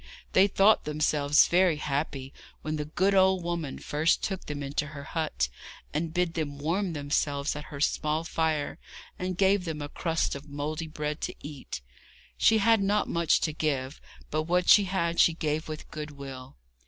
They 0.33 0.47
thought 0.47 0.85
themselves 0.85 1.47
very 1.47 1.75
happy 1.75 2.33
when 2.63 2.77
the 2.77 2.85
good 2.85 3.13
old 3.13 3.43
woman 3.43 3.77
first 3.77 4.23
took 4.23 4.47
them 4.47 4.63
into 4.63 4.87
her 4.87 5.03
hut, 5.03 5.47
and 5.93 6.11
bid 6.11 6.33
them 6.33 6.57
warm 6.57 6.93
themselves 6.93 7.55
at 7.55 7.65
her 7.65 7.79
small 7.79 8.23
fire, 8.23 8.79
and 9.19 9.37
gave 9.37 9.63
them 9.65 9.79
a 9.79 9.89
crust 9.89 10.33
of 10.33 10.49
mouldy 10.49 10.87
bread 10.87 11.21
to 11.21 11.35
eat. 11.41 11.81
She 12.35 12.57
had 12.57 12.81
not 12.81 13.09
much 13.09 13.41
to 13.41 13.53
give, 13.53 14.01
but 14.31 14.45
what 14.45 14.67
she 14.69 14.85
had 14.85 15.19
she 15.19 15.35
gave 15.35 15.67
with 15.69 15.91
goodwill. 15.91 16.57